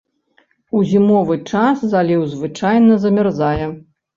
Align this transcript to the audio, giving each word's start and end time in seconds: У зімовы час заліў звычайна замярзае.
У 0.77 0.81
зімовы 0.91 1.37
час 1.53 1.85
заліў 1.93 2.27
звычайна 2.35 3.01
замярзае. 3.05 3.65